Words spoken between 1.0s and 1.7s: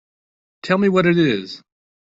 it is.